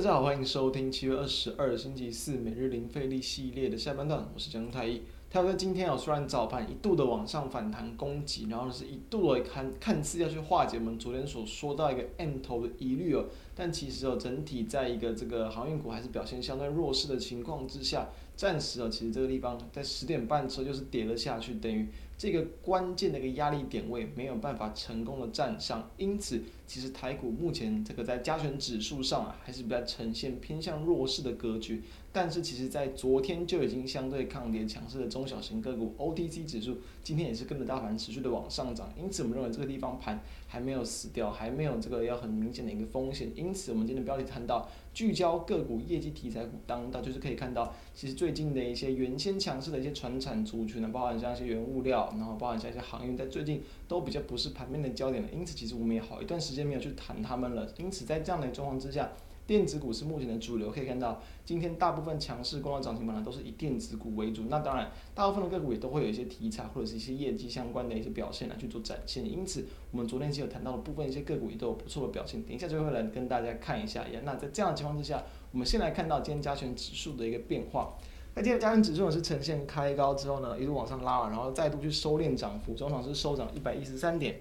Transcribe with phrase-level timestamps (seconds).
[0.00, 5.02] 大家好，欢迎收听七月二十二星期四每日零费力系列的下半段，我是江太一。
[5.28, 18.08] 他在今天啊，虽然早盘一度的往上反弹攻击，然后是一度的看看似要去化解我们昨天所说到一个 M 头的疑虑哦，但其实哦，整体在一个这个航运股还是表现相对弱势的情况之下，
[18.40, 21.86] 暂时哦，其实这个地方在十点半之后就是跌了下去，等于。
[22.16, 31.82] 这个关键的一个压力点位没有办法成功的站上，因此其实台股目前这个在加权指数上啊，还是比较呈现偏向弱势的格局。
[32.12, 38.92] 但是其实，在昨天就已经相对抗跌强势的中小型个股 OTC 指数，今天也是跟着大盘持续的往上涨。
[38.98, 43.30] 因此，我们认为这个地方盘还没有死掉，还没有这个要很明显的一个风险。
[43.34, 52.08] 因此，我们今天的标题谈到聚焦个股业绩题材股当道，就是可以看到，其实最最近的一些原先强势的一些传产族群呢，包含像一些原物料。
[52.16, 57.68] 然后包含像一些航运，在最近都比较不是盘面的焦点了，因此其实我们也好一段时间没有去谈他们了。
[57.76, 59.10] 因此在这样的状况之下，
[59.48, 60.70] 电子股是目前的主流。
[60.70, 64.44] 可以看到，今天大部分强势攻到涨停板呢都是以电子股为主。
[64.48, 69.28] 那当然，大部分的个股也都会有一些题材或者是一些业绩相关的一些表现来去做展现。
[69.28, 72.40] 因此，我们昨天其实有谈到的部分一些个股也都有不错的表现。
[72.44, 74.06] 等一下就会来跟大家看一下。
[74.22, 77.98] 那在这样的情况之下，我们先来看到今天加权指数的一个变化。
[78.34, 84.40] 那今天加权指数呢是呈现开高之后呢，一路往上拉，然后再度去收敛涨幅，总场是收涨一百一十三点，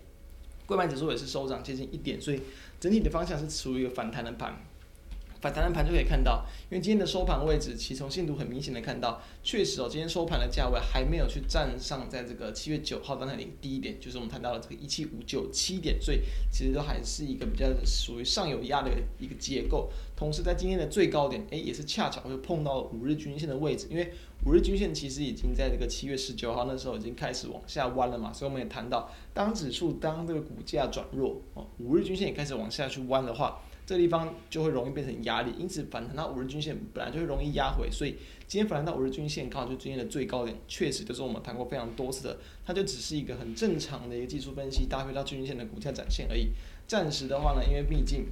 [0.65, 2.41] 柜买指数也是收涨接近一点，所以
[2.79, 4.55] 整体的方向是处于一个反弹的盘。
[5.41, 16.19] 反弹的盘就可以看到，因为今天的收盘位置，其从线图很明显的看到，确实哦，今天收盘的价位还没有去站上在这个七月九号当天的一个低点，就是我们谈到了这个一七五九七点，所以
[16.51, 19.89] 其实都还是一个比较属于上有压的一个结构。
[20.15, 24.11] 同时在今天的最高点，诶，也是恰巧会碰到五日均线的位置，因为
[24.45, 33.61] 五日均线其实已经在这个七月十九号那时候已经开始往下弯了嘛，所以我们也谈到，当指数当这个股价转弱哦，五日均线也开始往下去弯的话。
[33.89, 38.11] 这地方就会容易变成压力，因此反弹到五日均线本来就会容易压回，所以
[38.45, 46.49] 今天反弹到五日均线刚好就今天的最高点，确实就是我们谈过非常多次的，它就只是一个很正常的一个技术分析搭配到均线的股价展现而已。
[46.87, 48.27] 暂时的话呢，因为毕竟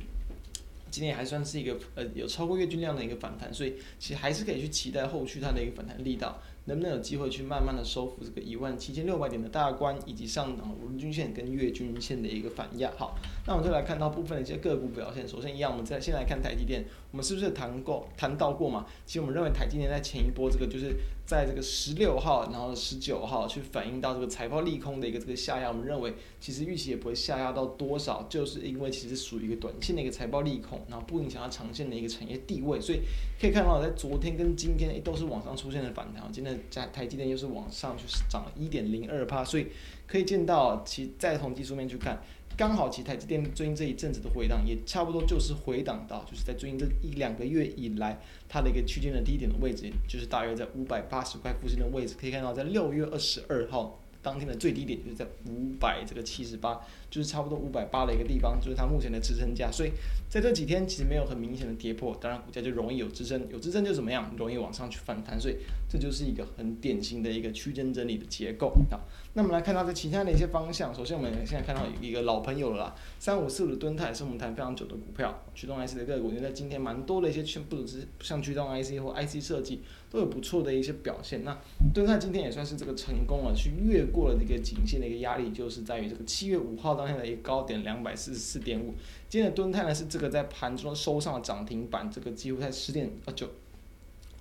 [0.91, 6.40] 今天还算是一个呃有超过月均量的一个反弹，所以其实还是可以去期待后续它的一个反弹力道。
[6.67, 12.91] 能不能有机会去慢慢的收复这个一万七千六百点的大关，以及上涨五日均线跟月均线的一个反压？
[12.97, 15.25] 好，那我们就来看到部分的一些个股表现。
[15.25, 18.85] 首先一样，我们再先来看台积电，我们是不是谈过谈到过嘛？
[19.05, 20.94] 其实我们认为台积电在前一波这个就是
[21.27, 33.01] 在这个十六号，然后十九号去反映到这个财报利空的一个这个下压，我们认为其实预期也不会下压到多少，就是因为其实属于一个短线的一个财报利空，然后不影响它长线的一个产业地位，所以
[33.39, 36.57] 可以看到在昨天跟今天都是往上出现的反弹，今天。
[36.69, 39.67] 在台积电又是往上去涨了一点零二趴，所以
[40.07, 42.21] 可以见到，其再从技术面去看，
[42.56, 54.00] 刚好其台积电最近这一阵子的回档也差不多就是回档到，就是在最近这一两个月以来，它的一个区间的低点的位置，就是大约在五百八十块附近的位置，可以看到在六月二十二号。
[54.27, 59.71] 当天的最低点就是在五百这个七十八，就是差不多五百八的一个地方，就是它目前的支撑价。
[59.71, 59.91] 所以
[60.29, 65.39] 在这几天其实没有很明显的跌破，当然股价就容易有支撑，有支撑就怎么样，容易往上去反弹。
[65.39, 65.55] 所以
[65.87, 68.73] 这就是一个很典型的一个区间整理的结构。
[68.91, 68.99] 好，
[69.33, 70.93] 那我们来看到这其他的一些方向。
[70.93, 79.81] 首先我们现在看到一个老朋友了啦，三五四五的敦泰是我们谈非常久的股票，驱动 IC 的个股，因为在今天蛮多的一些全部都是像驱动 IC 或 IC 设计
[80.12, 81.44] 都有不错的一些表现。
[81.44, 81.59] 那
[81.94, 84.28] 敦泰今天也算是这个成功了，去越过。
[84.28, 88.94] 了这个颈线的一个压力，就是在于这个七月五号当天的一个高点两百四十四点五。
[89.29, 93.47] 今天的敦泰呢是这个在盘中收上了涨停板，这个几乎在十点呃九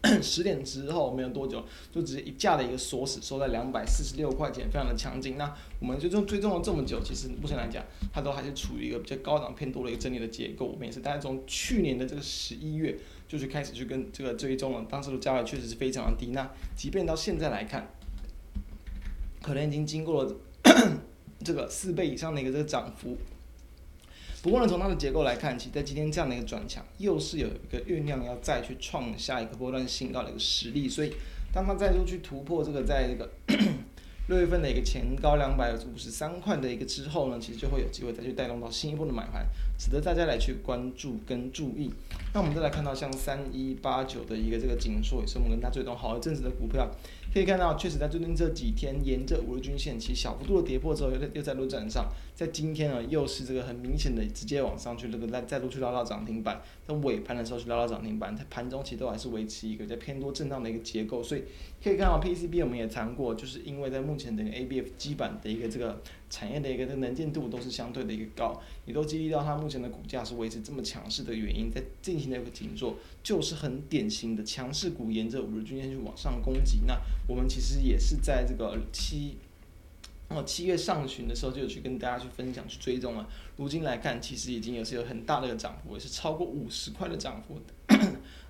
[0.21, 5.38] 十点之后没有多久，就直接一价的一个锁死，收在两百四十六块钱，非常的强劲。
[5.38, 10.66] 那我们最终追踪了这么久，其实目前来讲，它都还是处于一个比较高档偏多的一个整理的结构。
[10.66, 16.32] 我们也是大概从去年的这个十一月就是开始去跟这个追踪了，当时的价位确实是非常的低。
[16.32, 17.88] 那即便到现在来看。
[19.42, 20.37] 可能已经经过了
[21.44, 23.17] 这个四倍以上的一个这个涨幅，
[24.43, 31.12] 不过呢，从它的结构来看，其实在今天这样的一个转强，又是有一个酝酿要再去创下一个波段新高的一个实力，所以
[31.52, 33.31] 当它再度去突破这个在这个
[34.28, 39.46] 六月份的一个前高两百五十三块的一个之后呢，其实就会有机会再去带动到新一波的买盘，
[39.78, 41.93] 值得大家来去关注跟注意。
[42.34, 46.90] 那我们再来看到像三一八九的一个这个紧缩，也是我们跟它追踪好一阵子的股票。
[47.32, 61.43] 可以看到，确实在最近这几天，沿着五日均线，其实小幅度的跌破之后，又在又在路站上，在今天呢，又是这个很明显的直接往上去，这个再再度去拉到涨停板，在尾盘的时候去拉到涨停板，在盘中其实都还是维持一个在偏多震荡的一个结构，所以
[61.82, 76.78] 可以看到 PCB 我们也谈过，就是因为在目目前的 ABF 基板的一个这个产业的一个能见度都是相对的一个高，也都激励到它目前的股价是维持这么强势的原因，在进行的一个紧做，就是很典型的强势股沿着五日均线去往上攻击。
[76.86, 76.98] 那
[77.28, 79.36] 我们其实也是在这个七。
[80.30, 83.28] 那么七月上旬的时候就有去跟大家去分享去追踪了，
[83.58, 87.74] 如今来看其实已经也是有很大的一个涨幅，也是超过五十块的涨幅的，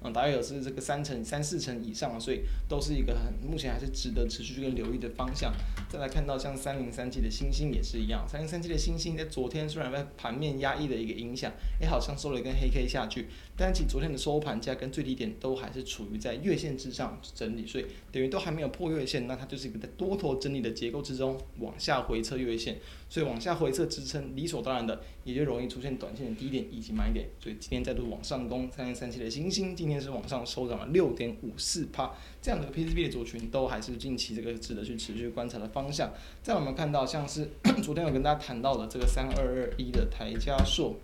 [0.03, 5.53] 嗯，大概有是这个三成三四成以上，所以都是一个很目前还是值得持续跟留意的方向。
[5.89, 13.27] 再来看到像三零三七的星星也是一样，三零三七的星星在昨天虽然被盘面压抑的一个影响，也，好像收了一根黑 K 下去，
[13.57, 21.37] 但其昨天的收盘价跟最低点都还是处于在月线之上整理，所以等于都还没有破月线，那它就是一个在多头整理的结构之中。
[21.59, 22.77] 往下回撤月线，
[23.09, 27.27] 所以往下回撤支撑，理所当然的也就容易出现短线的低点以及买点。
[27.41, 32.11] 所以今天再度往上攻，三零三七的星星今天是往上收涨了六点五四趴，
[32.43, 36.13] 这样的 PCB 的族群都还是近期这个值得去持续观察的方向。
[36.43, 37.49] 再我们看到像是
[37.85, 40.97] 昨天有跟大家谈到的这个三二二一的台加硕。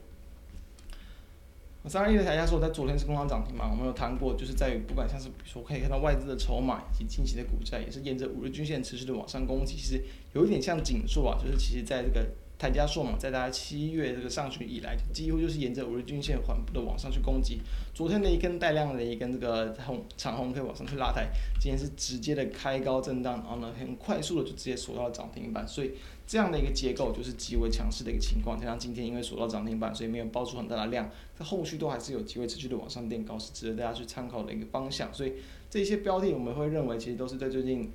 [1.86, 3.68] 三二一的台加硕在昨天是攻上涨停嘛？
[3.70, 10.02] 我们有谈过，就是在于不管像是比如说可以看到外资的筹码以及近期的股价，也是沿着五日均线持续的往上攻击，其实
[10.32, 12.26] 有一点像紧缩啊，就是其实在这个。
[12.62, 17.60] 台加硕嘛，在大概七月这个上旬以来，几乎就是沿着五日均线缓步的往上去攻击。
[17.92, 21.26] 昨天的一根带量的一根这个红长红可以往上去拉抬，
[21.60, 25.66] 今天是直接的开高震荡，然后呢很快速的就直接锁到涨停板。
[25.66, 25.90] 所以
[26.24, 28.56] 这样的一个结构就是极为强势的一个情况。
[28.56, 35.12] 加上今天因为锁到涨停板，所以没有爆出很大的量，在后续都还是有机会持续的往上垫高，是值得大家去参考的一个方向。
[35.12, 35.32] 所以
[35.68, 37.90] 这些标的我们会认为，其实都是在最近。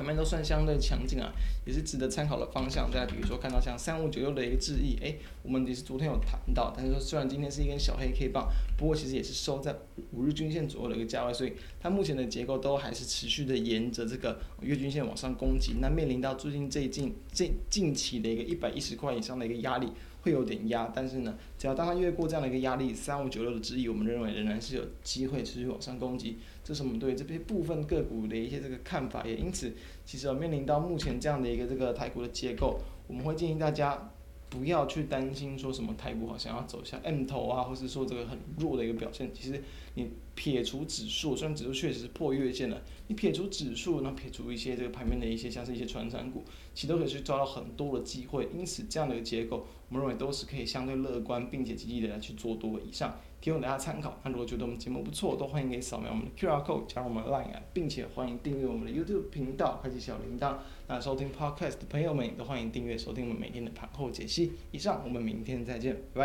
[0.00, 1.30] 盘面都算相对强劲啊，
[1.66, 2.90] 也是值得参考的方向。
[2.90, 8.48] 再比如说看到像三五九六的一个智易，诶，我们也是昨天有谈到，但是说虽然今天是一根小黑 K 棒，
[8.78, 9.76] 不过其实也是收在
[10.12, 15.74] 五日均线左右的一个价位，所以它目前的结构都还是持续的沿着这个月均线往上攻击。
[15.82, 19.88] 那面临到最近最近近近期的一个一百一十块以上的一个压力。
[20.22, 26.38] 会有点压，但是呢，只要当它越过这样的一个压力，三五九六的质疑，我们认为仍然是有机会持续往上攻击。
[26.62, 29.72] 这是我们对这些部分个股的一些这个看法，也因此，
[30.04, 34.10] 其实面临到目前这样的一个这个台股的结构，我们会建议大家。
[34.50, 39.30] 不要去担心说什么台股好像要走向 M 头啊，或是说这个很弱的一个表现。
[39.32, 39.62] 其实
[39.94, 46.42] 你撇除指数，虽然指数确实是破月线了，你撇除指数，那撇除一些这个盘面的一些像是一些传产股，
[46.74, 48.48] 其实都可以去抓到很多的机会。
[48.52, 53.16] 因此这样的一个结构，我们认为都是可以相对乐观，并且积极的来去做多以上。
[53.40, 54.18] 提供大家参考。
[54.22, 60.56] 那如果觉得我们节目不错，都欢迎可以扫描我们的 QR code 加入我们的 Line，并且欢迎订阅我们的 YouTube 频道，开启小铃铛。
[60.92, 64.54] 那收听 Podcast 的朋友们也都欢迎订阅收听我们每天的盘后解析。
[64.72, 66.18] 以上，我们明天再见，拜拜。